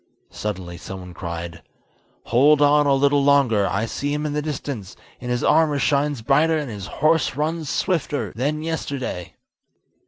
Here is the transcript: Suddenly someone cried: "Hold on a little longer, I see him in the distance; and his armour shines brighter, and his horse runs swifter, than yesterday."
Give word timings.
Suddenly 0.31 0.77
someone 0.77 1.13
cried: 1.13 1.61
"Hold 2.23 2.59
on 2.59 2.87
a 2.87 2.95
little 2.95 3.23
longer, 3.23 3.67
I 3.67 3.85
see 3.85 4.11
him 4.11 4.25
in 4.25 4.33
the 4.33 4.41
distance; 4.41 4.95
and 5.19 5.29
his 5.29 5.43
armour 5.43 5.77
shines 5.77 6.23
brighter, 6.23 6.57
and 6.57 6.71
his 6.71 6.87
horse 6.87 7.35
runs 7.35 7.69
swifter, 7.69 8.33
than 8.35 8.63
yesterday." 8.63 9.35